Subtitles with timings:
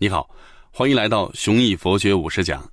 [0.00, 0.30] 你好，
[0.70, 2.70] 欢迎来到雄毅佛学五十讲。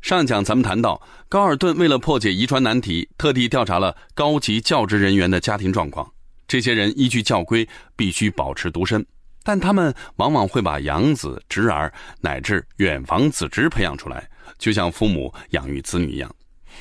[0.00, 6.12] 上讲咱们谈到，高尔顿为了破解遗传难题，特地调查了高级教职人员的家庭状况。
[6.48, 9.06] 这些人依据教规必须保持独身，
[9.44, 14.28] 但他们往往会把养子、侄儿乃至远房子侄培养出来，
[14.58, 16.28] 就像父母养育子女一样。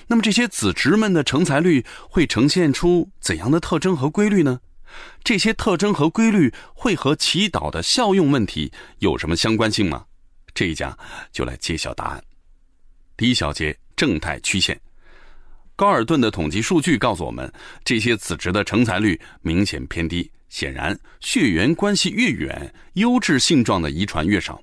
[0.08, 4.60] 那么这些子侄们的成才率会呈现出怎样的特征和规律呢？
[5.24, 10.06] 这些特征和规律会和祈祷的效用问题有什么相关性吗？
[10.54, 10.98] 这一讲
[11.32, 12.24] 就来揭晓答案。
[13.16, 14.80] 第一小节正态曲线，
[15.76, 17.52] 高尔顿的统计数据告诉我们，
[17.84, 20.30] 这些子侄的成才率明显偏低。
[20.50, 24.62] 显然，血缘关系越远，优质性状的遗传越少。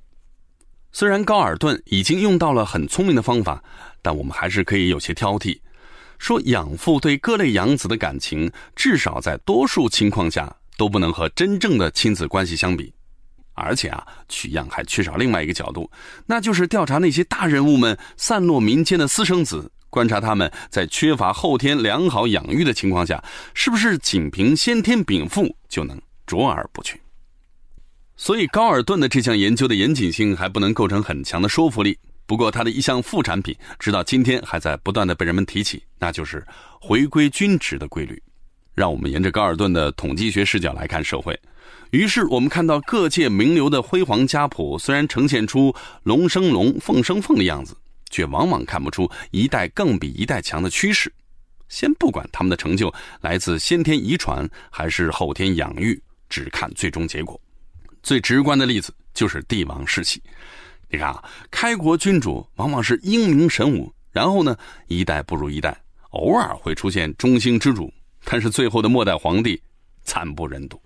[0.92, 3.62] 虽然高尔顿已经用到了很聪明的方法，
[4.00, 5.58] 但我们还是可以有些挑剔。
[6.18, 12.92] 说养父对各类养子的感情，至少在多数情况下都不能和真正的亲子关系相比，
[13.52, 15.90] 而且啊，取样还缺少另外一个角度，
[16.26, 23.22] 那就是调查那些大人物们散落民间的私生子，观察他们在缺乏后天良好养育的情况下，
[23.54, 26.98] 是不是仅凭先天禀赋就能卓尔不群。
[28.16, 31.98] 所以，高尔顿的这项研究的严谨性还不能构成很强的说服力。
[32.26, 36.44] 不过，它的一项副产品，直到今天还在不断的被人们提起，那就是
[36.80, 38.20] 回归均值的规律。
[38.74, 41.38] 让我们沿着高尔顿的统计学视角来看社会。
[41.90, 47.76] 于是，我们看到各界名流的辉煌家谱，虽然呈现出龙生龙，凤生凤的样子，
[48.10, 51.12] 却往往看不出一代更比一代强的趋势。
[51.68, 57.40] 先不管他们的成就来自先天遗传还是后天养育，只看最终结果。
[58.02, 60.22] 最直观的例子就是帝王世袭。
[60.94, 61.12] 你看，
[61.50, 64.56] 开国君主往往是英明神武，然后呢，
[64.86, 65.76] 一代不如一代，
[66.10, 67.92] 偶尔会出现中兴之主，
[68.22, 69.60] 但是最后的末代皇帝
[70.04, 70.80] 惨不忍睹。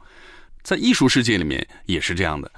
[0.62, 2.50] 在艺术世界里面也是这样的。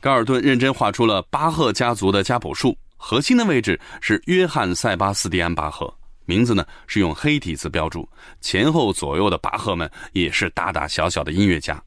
[0.00, 8.08] 高尔顿认真画出了巴赫家族的家谱树，核心的位置是约翰·塞巴斯蒂安·巴赫，名字呢是用黑体字标注。
[8.40, 11.80] 前后左右的巴赫们也是大大小小的音乐家。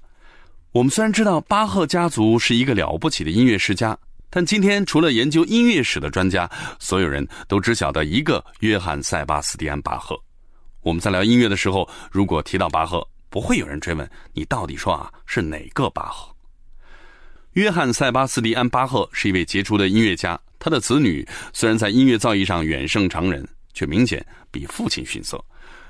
[0.72, 3.98] 我们虽然知道巴赫家族是一个了不起的音乐世家。
[4.34, 6.50] 但今天，除了研究音乐史的专家，
[6.80, 10.18] 所有人都只晓得一个约翰·塞巴斯蒂安·巴赫。
[10.80, 16.34] 我们在聊音乐的时候，如果提到巴赫，不会有人追问你到底说啊是哪个巴赫。
[17.54, 25.44] 约翰·塞巴斯蒂安·巴赫是一位杰出的音乐家，他的子女虽然在音乐造诣上远胜常人，却明显比父亲逊色。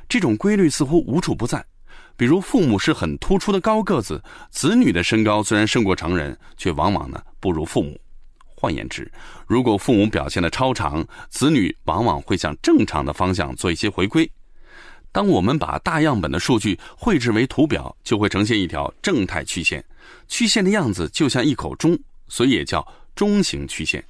[0.10, 1.64] 这种规律似乎无处不在，
[2.18, 4.20] 比如父母是很突出的高个子，
[4.50, 7.96] 子女的身高虽然胜过常人，却往往呢不如父母。
[8.62, 9.12] 换言之，
[9.48, 14.30] 如果父母表现的超常，子女往往会向正常的方向做一些回归。
[15.12, 19.84] 当我们把大样本的数据绘制为图表，就会呈现一条正态曲线，
[20.28, 24.04] 曲线的样子就像一口钟，所以也叫钟形曲线。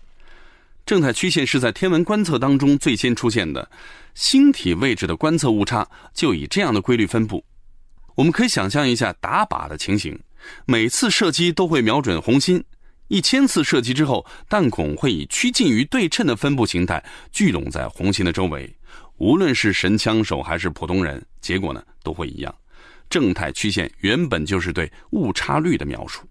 [0.86, 3.72] 正态曲线是在天文观测当中最先出现的，
[4.16, 7.42] 星体位置的观测误差就以这样的规律分布。
[8.16, 10.20] 我们可以想象一下打靶的情形，
[10.66, 12.62] 每次射击都会瞄准红心。
[13.12, 18.74] 一千次射击之后，弹孔会以趋近于对称的分布形态聚拢在红心的周围。
[19.18, 22.56] 无论是神枪手还是普通人，结果呢都会一样。
[23.10, 26.22] 正态曲线原本就是对误差率的描述。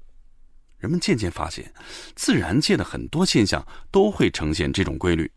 [0.78, 1.70] 人们渐渐发现，
[2.14, 5.30] 自然界的很多现象都会呈现这种规律。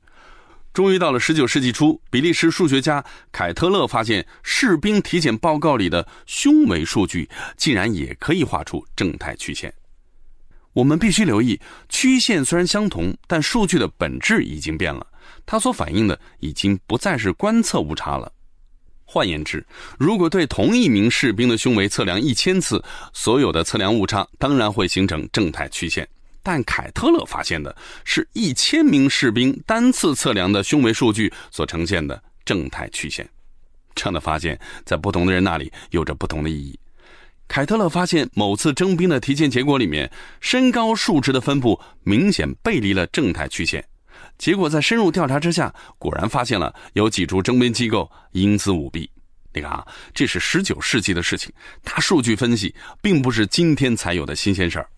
[0.72, 9.74] 终于到了十九世纪初，比利时数学家凯特勒发现，士兵体检报告里的胸围数据竟然也可以画出正态曲线。
[10.74, 15.06] 我们必须留意，曲线虽然相同，但数据的本质已经变了。
[15.46, 18.32] 它所反映的已经不再是观测误差了。
[19.06, 19.64] 换言之，
[20.00, 22.84] 如果对同一名士兵的胸围测量一千次，
[23.14, 26.08] 所有的测量误差当然会形成正态曲线。
[26.42, 27.74] 但凯特勒发现的
[28.04, 33.30] 是一千名士兵单次测量的胸围数据所呈现的正态曲线。
[33.96, 36.78] 这样的发现，在不同的人那里有着不同的意义。
[37.48, 40.10] 凯特勒发现，某次征兵的体检结果里面，
[40.40, 43.84] 身高数值的分布明显背离了正态曲线。
[44.38, 49.10] 结果在深入调查之下，果然发现了有几处征兵机构英姿舞弊。
[49.54, 49.86] 你看啊，
[50.16, 51.52] 这是十九世纪的事情，
[51.84, 54.90] 大数据分析并不是今天才有的新鲜事儿。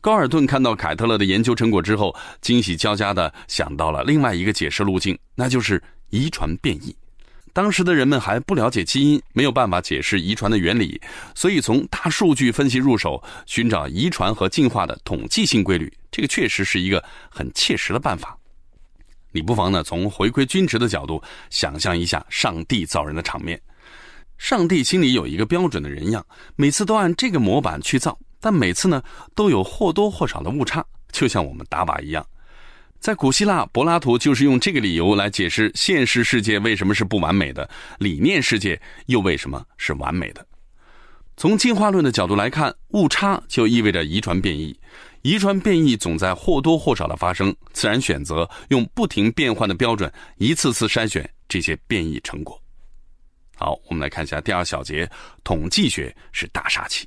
[0.00, 5.80] 高尔顿看到凯特勒的研究成果之后，惊喜交加的想到了另外一个解释路径，那就是
[6.10, 6.96] 遗传变异。
[7.56, 11.00] 当时的人们还不了解基因，没有办法解释遗传的原理，
[11.34, 18.36] 所以从大数据分析入手，寻找遗传和进化的统计性规律，这个确实是一个很切实的办法。
[19.32, 23.58] 你不妨呢从回归均值的角度想象一下上帝造人的场面，
[24.36, 26.22] 上帝心里有一个标准的人样，
[26.56, 29.02] 每次都按这个模板去造，但每次呢
[29.34, 32.22] 都有或多或少的误差，就像我们打靶一样。
[33.00, 40.44] 在古希腊，柏拉图就是用这个理由来解释现实世界为什么是不完美的，理念世界又为什么是完美的。
[41.36, 44.76] 从进化论的角度来看，误差就意味着遗传变异，
[45.22, 52.60] 遗传变异总在或多或少的发生，自然选择用不停变换的标准，一次次筛选这些变异成果。
[53.54, 55.08] 好，我们来看一下第二小节，
[55.44, 57.06] 统计学是大杀器。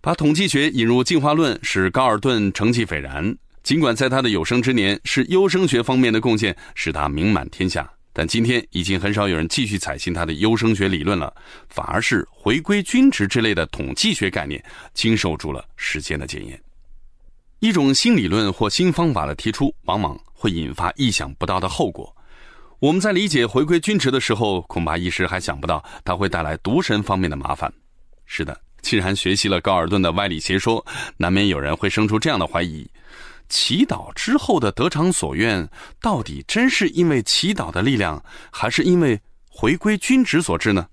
[0.00, 3.36] 把统计学引入进化论，使高尔顿成绩斐然。
[3.64, 11.34] 尽管在他的有生之年，是优生学方面的贡献使他名满天下，但今天已经很少有人继续采信他的优生学理论了，
[11.70, 14.62] 反而是回归均值之类的统计学概念
[14.92, 16.60] 经受住了时间的检验。
[17.60, 22.14] 一种新理论或新方法的提出，往往会引发意想不到的后果。
[22.80, 27.72] 我们在理解回归均值的时候，恐怕一时还想不到它会带来毒神方面的麻烦。
[28.26, 30.84] 是的，既然学习了高尔顿的歪理邪说，
[31.16, 32.86] 难免有人会生出这样的怀疑。
[33.48, 35.68] 祈祷之后的得偿所愿，
[36.00, 40.88] 到底真是因为祈祷的力量，还是因为回归均值所致呢？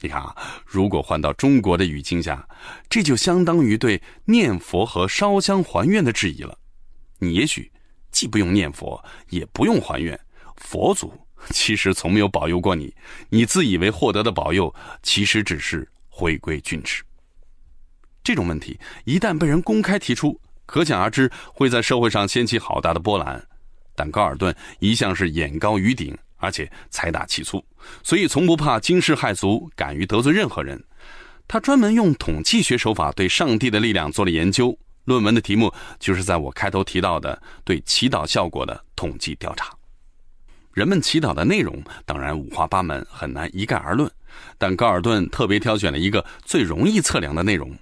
[0.00, 2.48] 你看啊，如果换到中国的语境下，
[2.88, 6.56] 这就相当于对念佛和烧香还愿的质疑了。
[7.18, 7.70] 你也许
[8.12, 10.18] 既不用念佛，也不用还愿，
[10.56, 11.12] 佛祖
[11.50, 12.94] 其实从没有保佑过你，
[13.28, 14.72] 你自以为获得的保佑，
[15.02, 17.02] 其实只是回归均值。
[18.22, 23.42] 这种问题一旦被人公开提出，可想而知，会在社会上掀起好大的波澜。
[23.96, 27.64] 但高尔顿一向是眼高于顶，而且财大气粗，
[28.02, 30.78] 所以从不怕惊世骇俗，敢于得罪任何人。
[31.48, 39.72] 他专门用统计学手法对上帝的力量做了研究，论文的题目就是在我开头提到的对祈祷效果的统计调查。
[40.74, 44.08] 人们祈祷的内容当然五花八门，很难一概而论。
[44.58, 47.74] 但高尔顿特别挑选了一个最容易测量的内容：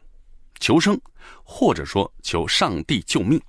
[0.60, 1.00] 求生。
[1.48, 3.40] 或者说求上帝救命，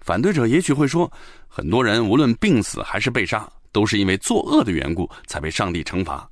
[0.00, 1.10] 反对者也许会说，
[1.46, 6.28] 很多人无论病死还是被杀，都是因为作恶的缘故才被上帝惩罚。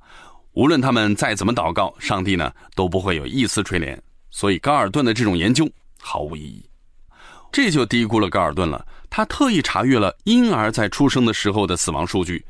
[0.53, 3.95] 无论他们再怎么祷告，上帝呢都不会有一丝垂怜。
[4.31, 5.69] 所以高尔顿的这种研究
[5.99, 6.67] 毫无意义。
[7.51, 8.85] 这就低估了高尔顿了。
[9.09, 12.43] 他特意查阅了婴儿在出生的时候的死亡数据，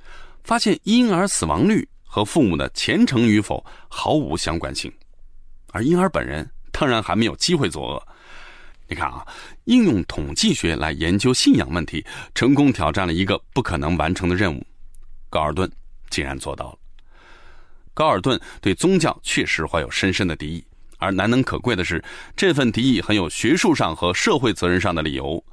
[0.43, 4.91] 发现婴儿死亡率和父母的虔诚与否毫无相关性，
[5.71, 8.07] 而婴儿本人当然还没有机会作恶。
[8.87, 9.25] 你看啊，
[9.65, 14.65] 应用统计学来研究信仰问题，成功挑战了一个不可能完成的任务。
[15.29, 15.69] 高尔顿
[16.09, 16.77] 竟然做到了。
[17.93, 20.63] 高尔顿对宗教确实怀有深深的敌意，
[20.99, 22.03] 而难能可贵的是，
[22.35, 25.43] 这份敌意很有学术上和社会责任上的理由。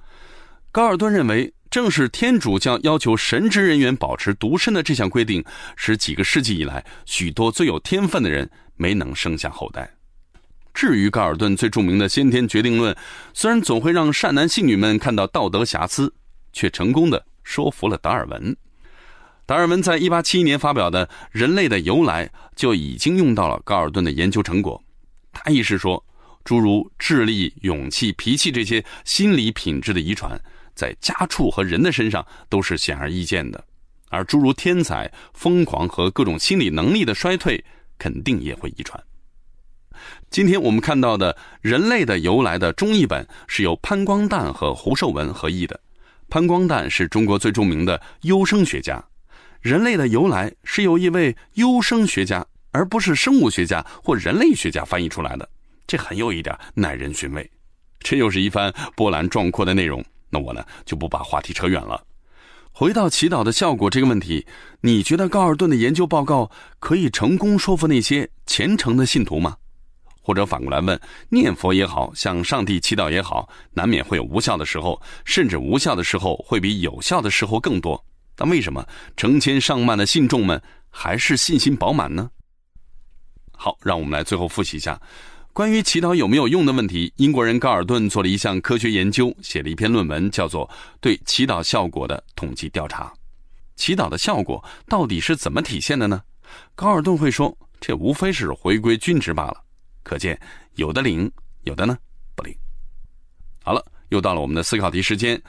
[0.71, 5.43] 高尔顿认为，正是天主教要求神职人员保持独身的这项规定，
[5.75, 9.91] 使几个世纪以来许多最有天分的人没能生下后代。
[10.75, 12.95] 至于高尔顿最著名的先天决定论，
[13.33, 16.13] 虽然总会让善男信女们看到道德瑕疵，
[16.53, 18.55] 却成功的说服了达尔文。
[19.47, 22.27] 达尔文在一八七一年发表的《人类的由来》
[22.57, 24.83] 就已经用到了高尔顿的研究成果。
[25.33, 26.05] 他意识说，
[26.45, 30.41] 诸如智力、勇气、脾气这些心理品质的遗传，
[30.75, 33.63] 在家畜和人的身上都是显而易见的，
[34.09, 37.63] 而诸如天才、疯狂和各种心理能力的衰退，
[37.97, 39.01] 肯定也会遗传。
[40.31, 45.79] 今天我们看到的《人类的由来》的中译本是由潘光旦和胡寿文合译的。
[46.29, 48.97] 潘光旦是中国最著名的优生学家，
[49.61, 55.49] 《人类的由来》是由一位优生学家，而不是生物学家或人类学家翻译出来的，
[55.87, 57.49] 这很有一点耐人寻味。
[58.01, 60.05] 这又是一番波澜壮阔的内容。
[60.31, 62.03] 那我呢就不把话题扯远了，
[62.73, 64.45] 回到祈祷的效果这个问题，
[64.81, 69.57] 你觉得高尔顿的研究报告可以成功说服那些虔诚的信徒吗？
[70.25, 78.03] 或者反过来问，念佛也好，向上帝祈祷也好，难免会有无效的时候，甚至无效的时候会比有效的时候更多。
[78.35, 78.85] 但为什么
[79.19, 82.31] 成千上万的信众们还是信心饱满呢？
[83.53, 84.99] 好，让我们来最后复习一下
[85.53, 87.13] 关于祈祷有没有用的问题。
[87.17, 90.67] 英国人高尔顿做了一项科学研究，写了一篇论文，叫做
[91.01, 93.05] 《对祈祷效果的统计调查》。
[93.77, 96.23] 祈祷的效果到底是怎么体现的呢？
[96.75, 99.64] 高尔顿会说，这无非是回归均值罢了。
[100.05, 100.39] 可见，
[100.75, 101.29] 有的灵，
[101.63, 101.99] 有的呢
[102.37, 102.55] 不灵。
[103.65, 105.43] 好了，又到了我们的思考题时间。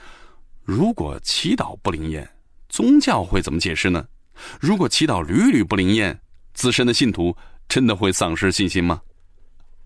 [0.64, 2.28] 如果祈祷不灵验，
[2.70, 4.08] 宗教会怎么解释呢？
[4.60, 6.20] 如果祈祷屡屡不灵验，
[6.54, 7.36] 自身的信徒
[7.68, 9.02] 真的会丧失信心吗？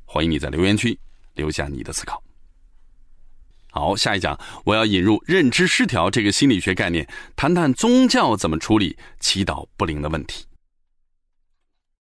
[0.05, 0.97] 欢迎你在留言区
[1.33, 2.23] 留下你的思考。
[3.71, 10.45] 好，下一讲我要引入认知失调这个心理学概念，谈谈宗教怎么处理祈祷不灵的问题。